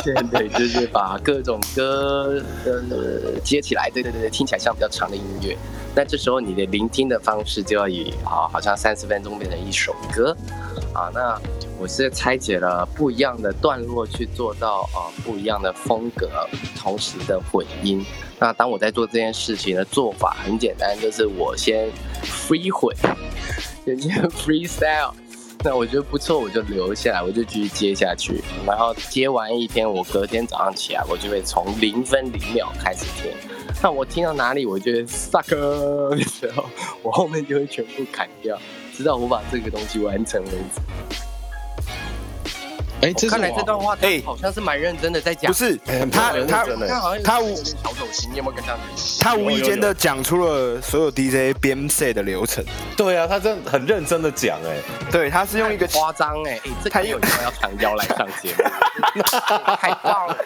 [0.02, 5.56] 对对，就是把各种歌呃接起来，对对对对，听起来像比较长的音乐。
[5.96, 10.36] 那这时候你的聆听的方式就要以啊，好像三十分钟变成一首歌
[10.92, 11.08] 啊。
[11.14, 11.40] 那
[11.84, 16.30] 我是拆解了不一样的段落去做到啊不一样的风格，
[16.74, 18.02] 同时的混音。
[18.38, 21.86] 那当我在做这件事情的做法很简单，就是我先
[22.22, 22.96] free 混，
[23.84, 25.12] 先先 freestyle。
[25.62, 28.42] 那我觉得不错，我就留下来，我就继续接下去。
[28.66, 33.30] 然后接完一天，我隔天早上起来，我就会从零分零秒开始听。
[33.82, 36.64] 那我听到哪里我觉得 suck 的时候，
[37.04, 38.58] 我后面就会全部砍掉，
[38.96, 40.80] 直到我把这个东西完成为止。
[43.04, 45.52] 哎，这是看来我这段话，哎好像是蛮认真的在讲。
[45.52, 47.54] 不是哎他他他好像他无
[48.12, 49.20] 心，你有没有跟上去？
[49.20, 52.64] 他无意间的讲出了所有 DJ 编 set 的流程。
[52.96, 54.78] 对啊，他真的很认真的讲哎，
[55.10, 58.64] 对，他是用一个夸张哎，哎，这个有没有要长腰来上节目？
[59.76, 60.36] 太棒了！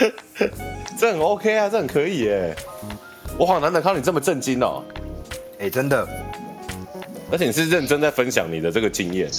[0.98, 2.54] 这很 OK 啊，这很可以哎。
[3.38, 4.82] 我好难得看到你这么震惊哦，
[5.58, 6.06] 哎、真的，
[7.32, 9.30] 而且你是认真在分享你的这个经验。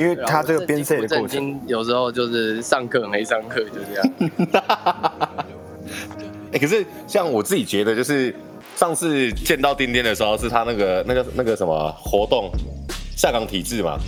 [0.00, 4.10] 因为他这个编我震惊不赛的过程，有时候就是上课没上课就这样。
[6.52, 8.34] 哎、 可是像我自己觉得，就是
[8.76, 12.50] 上次见到丁丁的时候，是他那个那个那个什么活动，
[13.14, 13.98] 下岗体制嘛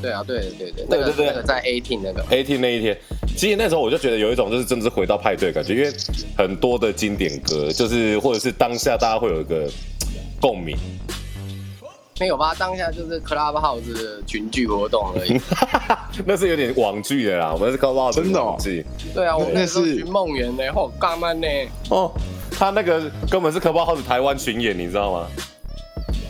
[0.00, 2.96] 对啊，对对对，那个对对对那个在 eighteen 那个，，AT 那一天，
[3.36, 5.90] 其实那时候我就觉得有一种就是真的是回到派对感觉，因为
[6.36, 9.68] 很多的经典歌，就是或者是当下大家会有一个
[10.40, 10.76] 共鸣。
[12.20, 12.54] 没有吧？
[12.58, 15.40] 当下就是 Clubhouse 的群聚活动而已。
[16.24, 21.46] 那是有点网剧的啦，我们是 Clubhouse 真的网剧对啊，我那那时候是寻梦园呢，或，干嘛呢？
[21.90, 22.12] 哦。
[22.56, 25.26] 他那个根本是 Clubhouse 台湾巡演，你知道吗？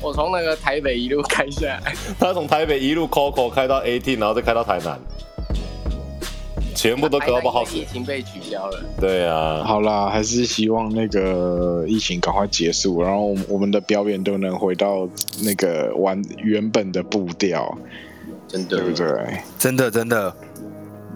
[0.00, 4.98] 我从那个台北一路开下来， 他从台北一路 Coco 开到 AT，然后再开到台南，
[6.84, 7.92] 全部都科报号子台南因为疫。
[7.94, 8.84] 情被取消了。
[9.00, 15.08] 对啊，好啦，还是希望那个疫情赶快结束，然后我们我们的表演都能回到
[15.42, 17.74] 那个完原本的步调，
[18.46, 19.38] 真的对不对？
[19.58, 20.36] 真的真的，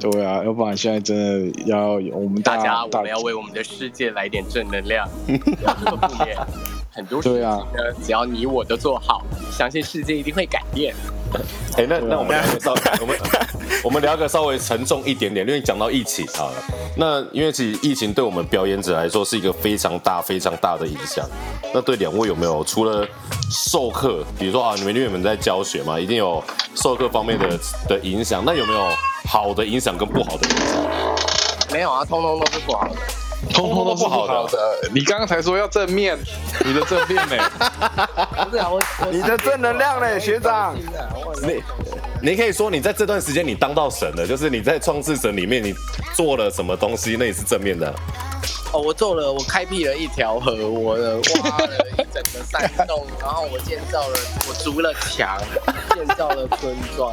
[0.01, 1.15] 对啊，要不然现在真
[1.53, 6.35] 的要我们大大家，我们要为我们的世界来点正能量， 不要这么负面。
[6.99, 10.93] 很多事情对啊呢，只要你我都做好，相信世界一定会改变。
[11.77, 13.17] 哎、那那我们聊个稍，我们
[13.85, 16.57] 我们聊个稍微沉重一点点，因为讲到疫情好了。
[16.97, 21.25] 那因为其实疫情对我们表演者来说是一个非常大、非常大的影响。
[21.73, 23.07] 那对两位有没有除了
[23.49, 26.43] 授课，比如说啊，你们因为你们在教学嘛，一定有
[26.75, 27.57] 授课方面的
[27.89, 28.43] 的影响。
[28.45, 28.89] 那有没有
[29.25, 30.83] 好的影响跟不好的影响？
[31.71, 32.97] 没有啊，通通都是不好的。
[33.49, 34.89] 通通都是不好的。
[34.93, 36.19] 你刚刚才说要正面，
[36.65, 37.37] 你的正面呢？
[38.45, 40.77] 不是啊，我我你的正能量嘞，学长。
[41.43, 41.63] 你
[42.21, 45.75] 你可以说你在这段时间你当到神了，就是你在创世神里面你
[46.15, 47.93] 做了什么东西，那也是正面的。
[48.71, 55.41] 哦，我做了，我开辟了一条河，我的挖了一整个山洞，然后我建造了，我筑了墙，
[55.99, 57.13] 建造了村庄，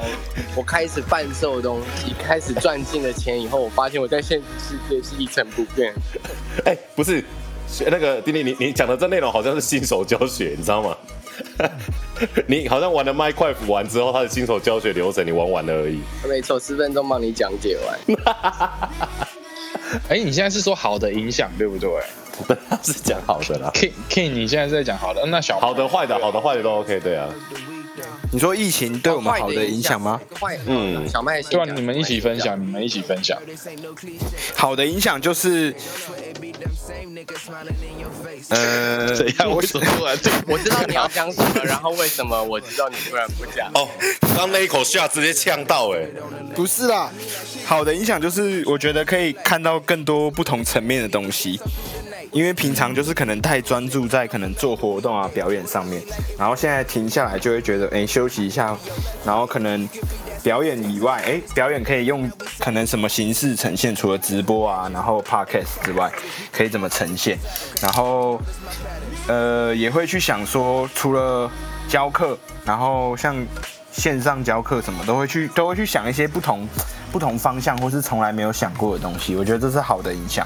[0.56, 5.91] 我开始贩售东西，开始赚进了钱以后，我发现我在现实世界是一成不变。
[6.65, 7.24] 哎、不是，
[7.89, 10.95] 那个丁丁，你你讲的这内容好像是新手教学，你知道吗？
[12.45, 16.00] 你好像玩了麦块服完之后，他的新手教学流程你玩完了而已。
[16.30, 18.00] 没错，十分钟帮你讲解完。
[20.10, 21.89] 哎，你现在是说好的影响对不对
[22.84, 27.28] 是讲好的啦，？King King，你现在是在讲好的，那小好的坏的，好的坏的都 OK，对啊。
[28.32, 30.20] 你说疫情对我们好的影响吗？
[30.68, 33.38] 嗯嗯，小麦先对啊，你们一起分享，你们一起分享。
[34.56, 35.74] 好的影响就是，
[38.50, 39.52] 呃，怎样？
[39.56, 40.38] 为什么突然这个？
[40.48, 43.70] 我知道你要讲什么，然后为什么我知道你突然不讲？
[43.74, 43.88] 哦，
[44.36, 46.06] 刚那一口下直接呛到哎、
[46.56, 47.10] 不是啦，
[47.66, 51.60] 好的影响就是我觉得可以看到更多不同层面的东西，
[52.36, 56.02] 因为平常就是可能太专注在可能做活动啊表演上面，
[56.38, 58.76] 然后现在停下来就会觉得哎、休息一下，
[59.24, 59.88] 然后可能
[60.43, 66.12] 表演以外，哎、表演可以用可能什么形式呈现，除了直播啊，然后 podcast 之外，
[66.52, 67.38] 可以怎么呈现，
[67.82, 68.38] 然后
[69.30, 71.50] 呃也会去想说，除了
[71.88, 73.34] 教课，然后像
[73.93, 76.67] 线上教课什么都会去都会去想一些不同
[77.13, 80.45] 不同方向或是从来没有想过的东西，我觉得这是好的影响。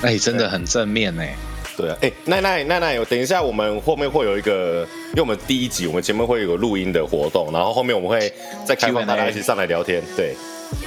[0.06, 1.34] 哎，真的很正面哎。
[1.76, 8.30] 对啊，哎、奈奈奈奈，等一下我们后面会有一个，因为我们第一集我们前面会有个录音的活动，然后后面我们会
[8.66, 10.02] 再开放大家一起上来聊天。
[10.14, 10.34] 对，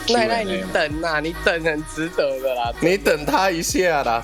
[0.09, 2.71] 奈奈，你等呐、你等很值得的啦。
[2.79, 4.23] 你等他一下啦。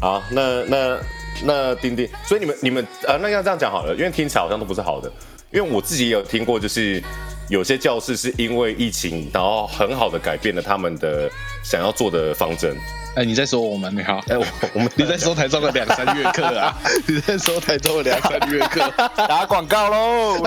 [0.00, 0.98] 好，那那
[1.44, 5.10] 那丁丁，所以你们你们呃，那要这样讲好了，因为听起来好像都不是好的，
[5.52, 7.00] 因为我自己也有听过，就是
[7.48, 11.30] 有些教室是因为疫情，然后很好的改变了他们的
[11.62, 12.76] 想要做的方针。
[13.14, 14.20] 哎，你在说我们好？
[14.28, 16.76] 哎、我我们 你在说台中的两三月课啊？
[17.08, 18.92] 你在说台中的两三月课？
[19.26, 20.42] 打广告喽！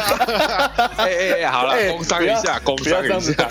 [0.98, 3.50] 哎哎哎，好了，哎工商一下，工商一下。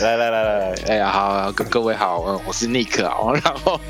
[0.00, 3.80] 来来来来来，哎呀，好，各各位好，嗯，我是 Nick 啊，然后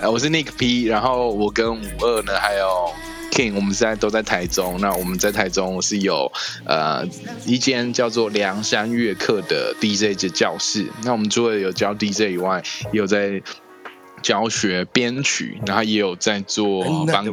[0.00, 2.92] 呃我是 Nick P，然后我跟五二呢还有
[3.40, 4.78] King，我们现在都在台中。
[4.80, 6.30] 那我们在台中是有
[6.66, 7.02] 呃
[7.46, 10.86] 一间叫做梁山乐课的 DJ 的教室。
[11.04, 13.40] 那我们除了有教 DJ 以外，也有在
[14.20, 17.24] 教学编曲，然后也有在做帮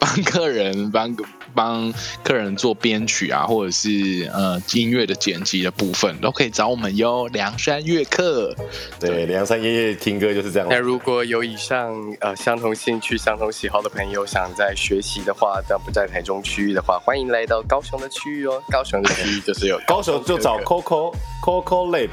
[0.00, 1.14] 帮客人 帮
[1.54, 7.28] 帮客人做编曲啊，或者是呃音乐的剪辑的部分，都可以找我们哟。
[7.28, 8.54] 梁山乐客，
[8.98, 10.78] 对，梁山夜夜听歌就是这样那。
[10.78, 18.62] 如果有以上呃相同兴趣、相同喜好的朋友想在学习的话，但不在台中区域的话，欢迎来到高雄的区域哦。
[18.70, 21.12] 高雄的区域就是有高雄就找 Coco
[21.44, 22.10] Coco Lab，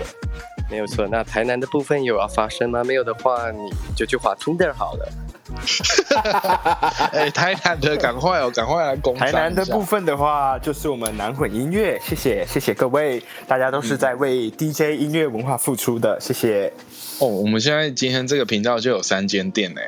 [0.70, 1.08] 没有错。
[1.08, 2.84] 那台南的部分有要发生吗？
[2.84, 5.08] 没有的话，你就去滑 Tinder 好了。
[7.12, 16.72] 哎、台南的赶快哦，赶快来攻台南的部分，分的话，就是我们南混音乐，谢谢谢谢各位，大家都是在为 DJ 音乐文化付出的，谢谢。
[17.20, 19.82] 哦，我们现在今天这个频道就有三间店呢，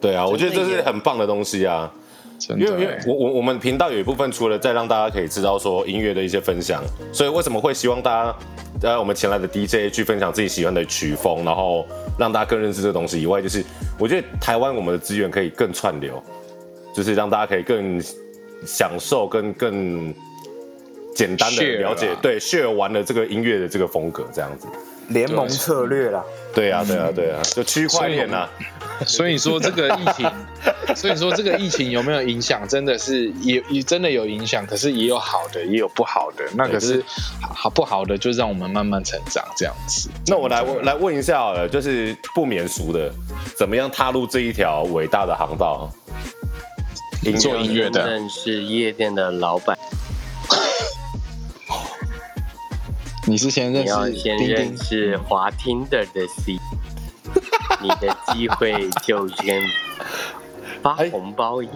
[0.00, 1.92] 对啊，我觉得这是很棒的东西啊。
[2.40, 2.98] 真因为因为。
[3.06, 8.36] 我我我们频道有一部分除了在让大家可以知道说音乐的一些分享，所以为什么会希望大家
[8.82, 11.86] 呃我们前来的 DJ 去分享自己喜欢的曲风，然后
[12.18, 13.62] 让大家更认识这个东西以外，就是
[13.98, 16.20] 我觉得台湾我们的资源可以更串流，
[16.94, 18.00] 就是让大家可以更
[18.64, 20.14] 享受跟更
[21.14, 24.66] 简单的了解对 share 完了这个音乐的这个风格这样子。
[25.10, 28.48] 联盟策略啦，对啊对啊对啊，就区块链啊。
[29.06, 30.30] 所以说这个疫情，
[30.94, 32.68] 所以说这个疫情有没有影响？
[32.68, 36.44] 真的是也也真的有影响，可是也有好的，也有不好的。
[36.54, 37.02] 那可是
[37.40, 40.10] 好不好的，就让我们慢慢成长这样子。
[40.26, 43.10] 那我来我来问一下好了，就是不免俗的，
[43.56, 45.90] 怎么样踏入这一条伟大的航道？
[47.22, 49.78] 音做音乐的认识夜店的老板，
[53.30, 56.58] 你是先认你要识先认，识滑 Tinder 的 C，
[57.80, 59.62] 你的机会就跟
[60.82, 61.74] 发红包一样。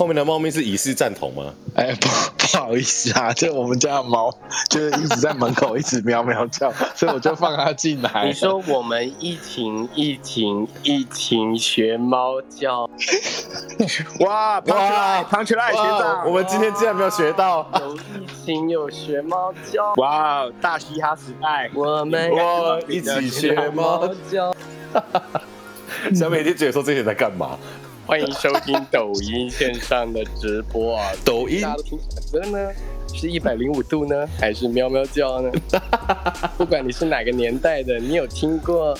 [0.00, 1.52] 后面的猫咪是以示赞同吗？
[1.74, 2.08] 哎，不
[2.38, 4.34] 不好意思啊，就我们家的猫
[4.70, 8.24] 就是一直在门口一直喵喵叫，所以我就放它进来。
[8.24, 12.88] 你说我们疫情疫情疫情学猫叫，
[14.24, 17.70] 哇，胖起来，胖起来，学哇长，我们今天竟然没有学到。
[17.78, 24.50] 有疫情有学猫叫，哇，大嘻哈时代，我们我一起学猫叫。
[26.14, 27.58] 小美 一定觉得说这些人在干嘛？
[28.10, 31.12] 欢迎收听抖音线上的直播啊！
[31.24, 32.72] 抖音大家都听什么歌呢？
[33.14, 35.48] 是一百零五度呢，还是喵喵叫呢？
[36.58, 38.98] 不管你是哪个年代的，你有听过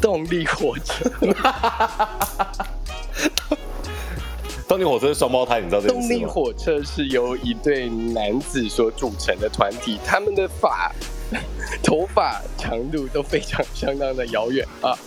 [0.00, 2.08] 动力火车吗？
[4.66, 6.08] 动力火车是双胞胎，你知道这件动？
[6.08, 10.90] 力火车是由一对男子所组成的团体，他们的发、
[11.80, 14.98] 头发长度都非常相当的遥远啊，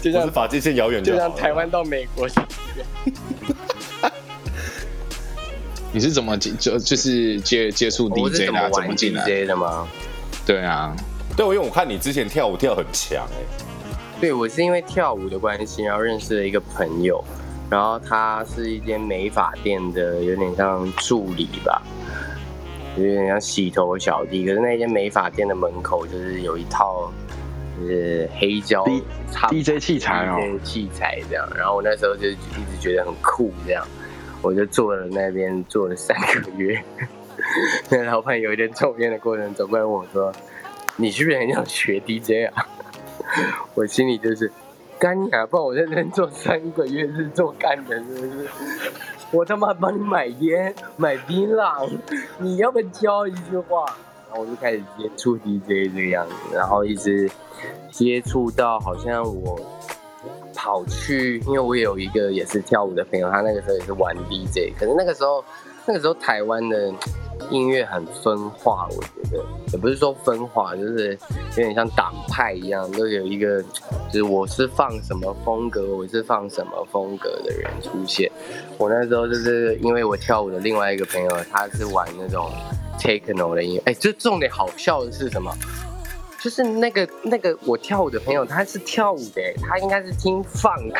[0.00, 2.34] 就像我是发际线遥远就像台湾到美国是
[5.90, 8.46] 你是怎么接就就是接接触 DJ 的、啊？
[8.46, 9.88] 怎么玩怎么进来？DJ 的吗？
[10.46, 10.94] 对啊，
[11.36, 13.42] 对，因为我看你之前跳舞跳很强哎、
[14.20, 17.24] 对，我是因为跳舞的关系，然后认识了一个朋友，
[17.70, 21.82] 然后他是一间美发店的，有点像助理吧，
[22.96, 24.44] 有点像洗头小弟。
[24.46, 27.10] 可是那间美发店的门口就是有一套
[27.80, 31.48] 就是黑胶 D- 唱 DJ 器材哦 DJ 器材这样。
[31.56, 32.34] 然后我那时候就一
[32.70, 33.86] 直觉得很酷，这样
[34.42, 36.82] 我就坐了那边坐了三个月。
[37.90, 40.32] 那老板有一天抽烟的过程走过来问我说
[40.96, 42.66] ：“你是不是很想学 DJ 啊？”
[43.74, 44.50] 我心里就是，
[44.98, 45.46] 干你啊！
[45.46, 48.48] 不然我在这边做三个月是做干的，是不是？
[49.30, 51.88] 我他妈帮你买烟、买槟榔，
[52.38, 53.84] 你要不要教一句话？
[54.28, 57.30] 然后我就开始接触 DJ 这个样子，然后一直
[57.90, 59.58] 接触到好像我
[60.54, 65.42] 跑去，因为我有一个也是跳舞的朋友，他那个时候也是玩 DJ，可是那个时候
[65.86, 66.92] 那个时候台湾的
[67.50, 71.16] 音乐很分化，我觉得也不是说分化，就是
[71.56, 73.62] 有点像党派一样，都有一个
[74.12, 78.30] 就是我是放什么风格，我是放什么风格的人出现。
[78.76, 82.50] 我那时候就是因为我跳舞的另外一个朋友，他是玩那种
[82.98, 85.50] techno 的音乐，哎，这重点好笑的是什么？
[86.40, 90.94] 就是那个那个我跳舞的朋友，他是跳舞的，他应该是听 funk，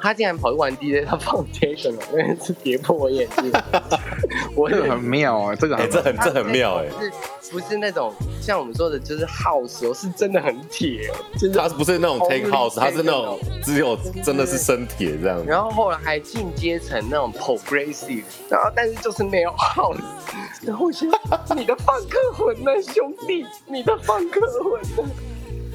[0.00, 3.52] 他竟然跑去玩 DJ，他放 techno，真的是跌破我眼镜。
[4.56, 6.86] 我这个很妙啊，这个这很这很妙哎、
[7.50, 15.44] 不是那种像我们说的，就是 house 哦，是真的很铁哦，就是它不是那种 take house，他是那种只有真的是生铁这样子。
[15.46, 19.98] 然后后来还进阶成那种 progressive，然后但是就是没有 house，
[20.62, 21.08] 然后我想
[21.56, 25.12] 你的放克魂呢，兄弟，你的放克魂呢？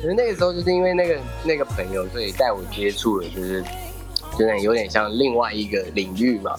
[0.01, 3.63] 可是那个时候就是因为那个那个朋友，所以带我接触了，就是
[4.37, 6.55] 就是有点像另外一个领域嘛，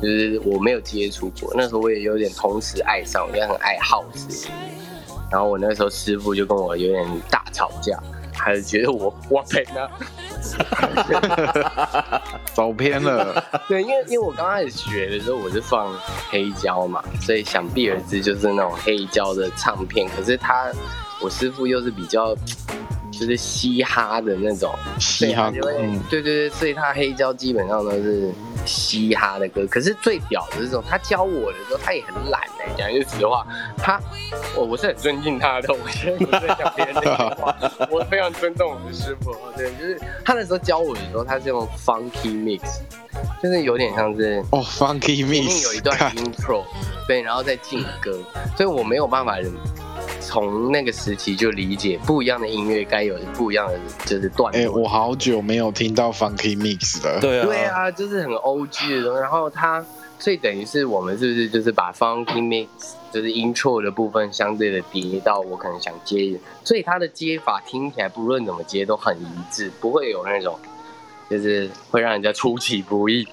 [0.00, 1.52] 就是我没有接触过。
[1.56, 4.50] 那时候我也有点同时爱上，我也很爱音乐。
[5.30, 9.86] 然后我那时候师傅就跟我有点大吵架，还是觉得我我赔呢。
[12.54, 13.44] 走偏了。
[13.68, 15.92] 对，因为因为我刚开始学的时候，我是放
[16.30, 20.08] 黑胶嘛，所以想必而知就是那种黑胶的唱片。
[20.16, 20.72] 可是他，
[21.20, 22.34] 我师傅又是比较
[23.18, 25.62] 就是嘻哈的那种，嘻哈对
[26.08, 28.30] 对对，所以他黑胶基本上都是
[28.64, 29.66] 嘻哈的歌。
[29.68, 33.46] 可是最屌的是这种，他教我的时候，他也很懒哎、讲句实话，
[33.76, 34.00] 他
[34.54, 37.56] 我我是很尊敬他的，我现在不是在讲别人的话，
[37.90, 39.34] 我非常尊重我的师傅。
[39.56, 42.60] 对，就是他那时候教我的时候，他是用 funky mix，
[43.42, 46.62] 就是有点像是哦，Funky Mix，有一段看 intro，
[47.06, 48.18] 对， 然后再进歌，
[48.56, 49.38] 所以我没有办法
[50.20, 54.60] 从那个时期就理解不一样的音乐该有不一样的就是段落。
[54.60, 57.20] 哎、我好久没有听到 Funky Mix 了。
[57.20, 59.20] 对啊，对，啊，就是很 O G 的东西。
[59.20, 59.84] 然后它，
[60.18, 62.68] 所以等于是我们是不是就是把 funky mix
[63.12, 70.58] 就是 intro 的部分相对的叠到我可能想接，所以它的接法听起来不论怎么接都很一致，不会有那种
[71.30, 73.26] 就是会让人家出其不意。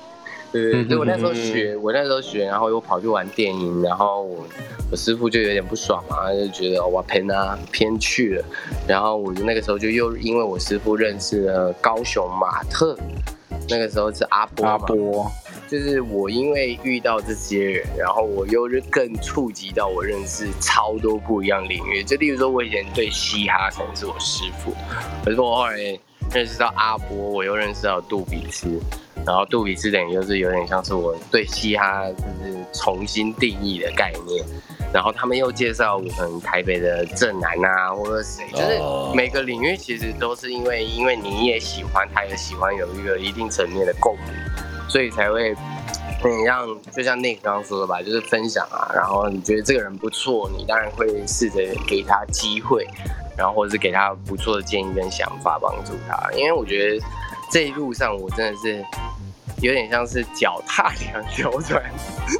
[0.61, 4.45] 对对对，所以我那时候学，我那时候学，然后又跑去玩电音，然后我
[4.89, 8.45] 我师傅就有点不爽嘛，他就觉得我偏啊偏去了，
[8.87, 12.97] 然后我就那个时候就又因为我师傅认识了高雄马特，
[13.69, 15.29] 那个时候是阿波阿，波，
[15.67, 22.03] 就是我因为遇到这些人，然后我又是更触及到我认识超多不一样领域。
[22.03, 24.73] 就例如说，我以前对嘻哈可能是我师傅，
[25.23, 25.99] 可是我后来
[26.33, 28.79] 认识到阿波，我又认识到杜比斯，
[29.25, 34.45] 然后杜比斯等于就是有点像是我对嘻哈就是重新定义的概念。
[34.93, 44.25] 然后他们又介绍我可能台北的正南啊，或者谁，就是哦每个领域其实都是因为因为你也喜欢，他也喜欢，有一个一定层面的共鸣。
[44.87, 45.53] 所以才会
[46.23, 46.65] 嗯让
[46.95, 52.87] 就像那刚刚说的吧，就是分享啊，然后你觉得这个人不错，你当然会试着给他机会，
[53.37, 57.05] 然后或者是给他不错的建议跟想法帮助他，因为我觉得
[57.51, 58.83] 这一路上我真的是
[59.61, 61.83] 有点像是脚踏两条船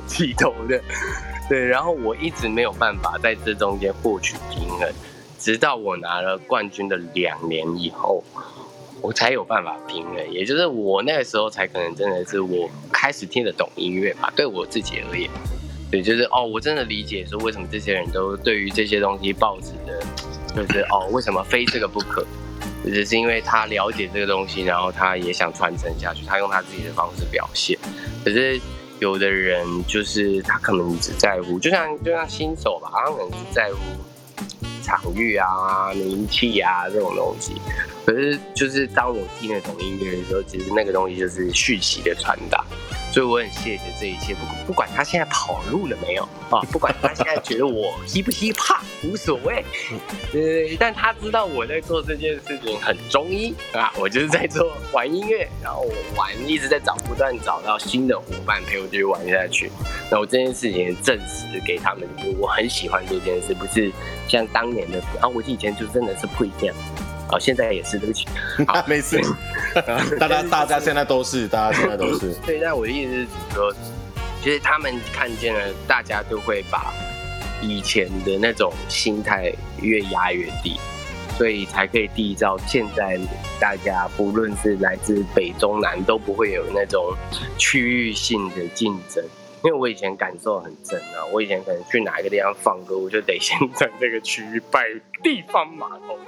[0.08, 0.82] 起头的，
[1.50, 4.92] 对，然后我一直没有办法在这中间获取平衡，
[5.40, 8.24] 直到我拿了冠军的两年以后。
[9.02, 15.30] 我才有办法平衡，也就是我那个时候才可能真的是我开始听得懂音乐吧，对我自己而言，
[15.92, 20.04] 对，就是哦，我真的理解说为什么这些人都对于这些东西抱持的，
[20.56, 22.26] 就是哦，为什么非这个不可，
[22.86, 27.78] 只是因为他了解这个东西，然后他也想传承下去，他用他自己的方式表现。
[28.24, 28.60] 可是
[29.00, 33.80] 有的人就是他可能只在乎，就像就像新手吧，他可能只在乎
[34.82, 37.54] 场域啊、名气啊这种东西。
[38.06, 42.64] 可是就是当我听得懂音乐的时候，其实那个东西就是讯息的传达。
[43.12, 49.64] 所以我很谢谢这一切，不不管他现在跑路了没有啊，不管他现在觉得我嘻不嘻怕无所谓，
[50.34, 59.72] 呃，但他知道我在做这件事情很中医啊，我就是在做玩音乐，然后我玩一直在找，不断找到新的伙伴陪我继续玩下去。
[60.12, 63.90] 那我这件事情也证实给他们，就是我很喜欢这件事，不是
[64.28, 66.76] 像当年的啊，我以前就真的是不一样。
[67.32, 68.28] 啊，现在也是，对不起。
[68.68, 69.20] 好，没事，
[70.20, 72.34] 大家大家现在都是，大家现在都是。
[72.46, 73.74] 对，但我的意思是说，
[74.42, 76.94] 其实他们看见了，大家都会把
[77.62, 79.52] 以前的那种心态
[79.82, 80.80] 越压越低，
[81.36, 83.20] 所以才可以缔造现在
[83.60, 87.16] 大家不论是来自北中南都不会有那种
[87.58, 89.24] 区域性的竞争。
[89.64, 94.84] 因为我以前感受很真啊，我以前可能去哪一个地方放歌，我就得先在这个区域摆
[95.24, 96.20] 地方码头。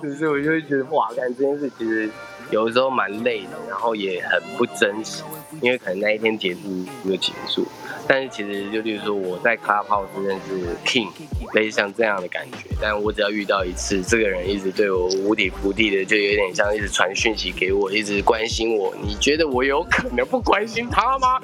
[0.00, 2.10] 可是我就会觉得哇，干这件事其实
[2.50, 5.22] 有的时候蛮累的，然后也很不真实，
[5.60, 6.60] 因为可能那一天结束
[7.04, 7.66] 就结束。
[8.12, 11.10] 但是其实就例如说我在 Clubhouse 认识 King，
[11.54, 18.92] 类似像这样的感觉，但我只要遇到一次，这个人一直对我无底伏地的，就有点像一直传讯息给我，一直关心我。
[19.00, 21.40] 你觉得我有可能不关心他吗？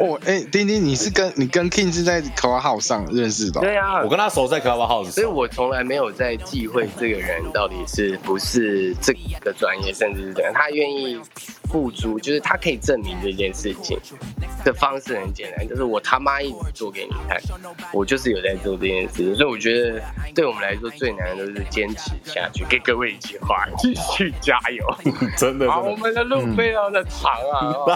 [0.00, 4.02] 哦，哎、丁丁，你是跟你跟 King 是在 Clubhouse 上认识的哦、对啊。
[4.02, 11.20] 我，跟他熟在 Clubhouse，所以我从来没有在忌讳这个人到底是不是这个专业，甚至是怎样，他愿意
[11.72, 13.98] 付出，就是他可以证明这件事情
[14.64, 17.40] 的方式很简单，就是我他妈一直做给你看，
[17.92, 19.98] 我就是有在做这件事情，所以我觉得
[20.34, 24.86] 对我们来说最难的就是坚持下去，给各位一句话，继续加油。
[25.38, 25.96] 真的好，我。
[26.02, 27.86] 们的路非常的长啊，哦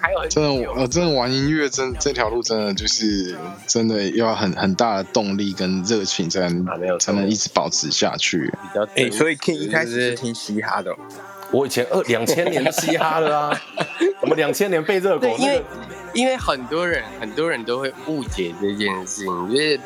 [0.00, 0.82] 还有真的，我。
[0.82, 3.36] 我真的玩音乐，真这条路真的就是
[3.66, 6.64] 真的要很很大的动力跟热情，才能、
[7.00, 8.52] 才能一直保持下去。
[8.62, 10.96] 比较哎、所以真 King 实一开就是始是听嘻哈的哦、
[11.50, 13.60] 我以前二两千年就嘻哈了啊，
[14.20, 15.62] 我们两千年被热狗对，因为
[16.12, 19.80] 因为很多人很多人都会误解这件事情，就是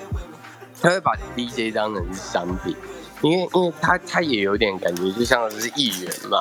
[0.80, 2.74] 他会把 DJ 当成是商品，
[3.22, 6.40] 因为因为他他也有点感觉就像是艺人嘛，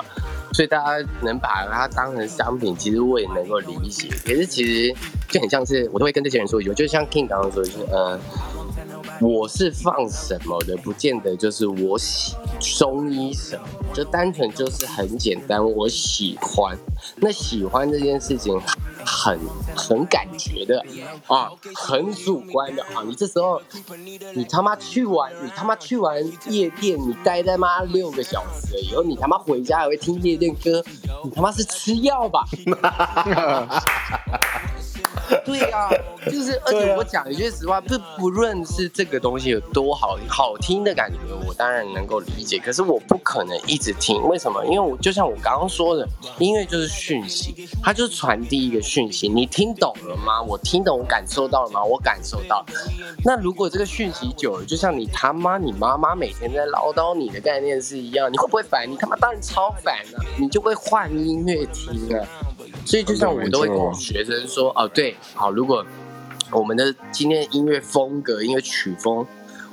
[0.54, 4.10] 所以大家能把它当成商品，其实我也能够理解。
[4.26, 4.96] 可是其实
[5.30, 8.20] 就很像是我都会跟这些人说一句，就像 King 刚刚说的，就是呃。
[9.22, 13.64] 我是放什么的，不见得就是我喜中医什么，
[13.94, 16.76] 就单纯就是很简单，我喜欢。
[17.18, 18.60] 那喜欢这件事情
[19.06, 19.40] 很
[19.76, 20.84] 很感觉的
[21.28, 23.04] 啊，很主观的啊。
[23.06, 23.62] 你这时候
[24.34, 30.84] 你他妈去完，你他妈去完夜店，你待在妈六个小时以后，你他妈回家还会听夜店歌，
[31.24, 32.44] 你他妈是吃药吧？
[35.46, 35.90] 对呀、
[36.26, 41.18] 就是，而且我讲一句实话，不不论是这个东西有多好好听的感觉，
[41.48, 42.60] 我当然能够理解。
[42.60, 44.64] 可是我不可能一直听，为什么？
[44.66, 46.08] 因为我就像我刚刚说的，
[46.40, 49.28] 音乐就是讯息，它就是传递一个讯息。
[49.30, 50.42] 你听懂了吗？
[50.42, 51.84] 我听懂，我感受到了吗？
[51.84, 52.66] 我感受到。
[53.24, 58.90] 那如果这个讯息久了，就像你他妈你妈妈每天在唠叨你的概念是一样，你会不会烦？
[58.90, 60.20] 你他妈当然超烦啊！
[60.38, 62.28] 你就会换音乐听啊。
[62.86, 65.86] 所以就像我都会跟我学生说，哦，对，好，如果
[66.52, 69.26] 我们的今天的音乐风格、音乐曲风，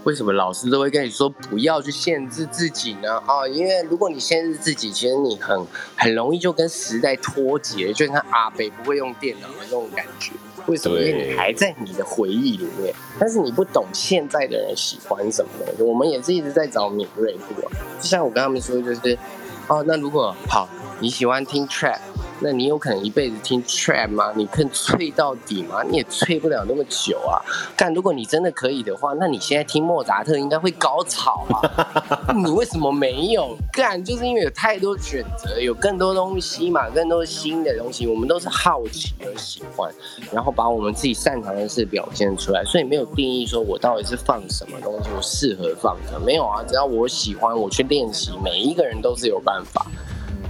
[0.05, 3.19] 为什么老师都会跟你说不要去限制自己呢？
[3.27, 10.33] 啊、因为如果你限制自己，其实你很很容易就跟时代脱节，就像阿北不会用电脑的那种感觉。
[10.67, 10.99] 为什么？
[11.01, 15.83] 因为你还在你的回忆里面，但是你不懂现在的人喜欢什么东西。
[15.83, 17.73] 我们也是一直在找敏锐度啊。
[18.01, 19.19] 就像我跟他们说，就是
[19.67, 20.69] 哦，那如果好，
[21.01, 22.01] 你喜欢听 trap，
[22.41, 24.33] 那你有可能一辈子听 trap 吗？
[24.35, 25.81] 你可以吹到底吗？
[25.89, 27.39] 你也吹不了那么久啊。
[27.77, 32.35] 但如果你真的可以的话，那你现在听莫扎特应该会高潮啊。
[32.35, 33.57] 你为什么没有？
[33.73, 39.93] 干，就是因为有太多选择，有更多东西嘛，更多新的东西，我们都是好奇而喜欢，
[40.33, 49.87] 然后把我们自己擅长的事表现出来，所以没有定义说我到底是放什么东西，我适合放什么，没有啊，只要我喜欢，我去练习，每一个人都是有办法。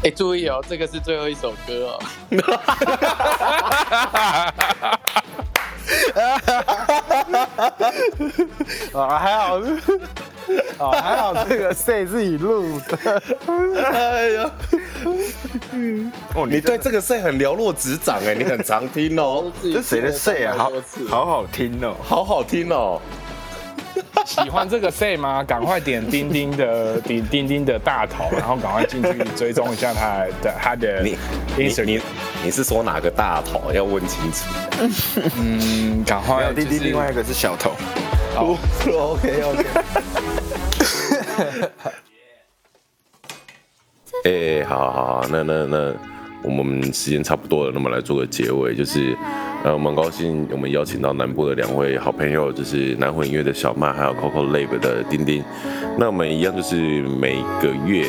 [0.05, 1.99] 哎，注意哦，这个是最后一首歌哦。
[8.93, 9.59] 啊，还好，
[10.79, 13.23] 啊，还好这个 say 自己录的，
[13.83, 14.51] 哎呀，
[16.35, 20.55] 哦，你对这个 say 很了若指掌哎，你很常听哦， 这谁的 say 啊？
[20.57, 20.71] 好
[21.09, 21.97] 好好听哦。
[22.03, 23.01] 好好听哦。
[24.29, 25.43] 喜欢这个 say 吗？
[25.43, 31.17] 赶快点钉钉的钉钉钉的大头，然后赶快进去追踪一下他的他的你
[31.57, 31.99] 你 Instagram 你
[32.45, 33.73] 你是说哪个大头？
[33.73, 34.45] 要问清楚。
[35.39, 37.73] 嗯，赶没快有弟弟，就是另外一个是小头。
[38.35, 38.55] 好
[38.85, 39.65] OK OK。
[44.25, 45.95] 哎、好好好，那那那
[46.43, 49.17] 我们时间差不多了，那么来做个结尾，就是
[49.65, 55.43] 呃，我们高兴我们邀请到南部的两位好朋友，就是南混音乐的小麦，还有 Coco Lab 的丁丁。
[55.99, 58.07] 那我们一样就是每个月。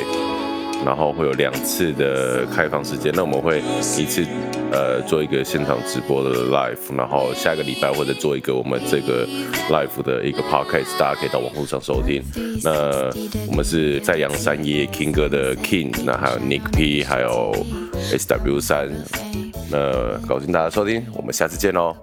[0.86, 3.61] 然后会有两次的开放时间，那我们会
[3.97, 4.25] 一次
[4.71, 9.27] 呃做一个现场直播的 live，然后下个礼拜或者做一个我们这个
[9.69, 12.23] live 的一个 podcast，大家可以到网络上收听。
[12.63, 13.09] 那
[13.47, 17.53] 我们是在阳山野 King 哥的 King，那还有 Nick P，还有
[17.93, 18.89] SW 三。
[19.71, 21.95] 那高兴大家收听，我们下次见喽，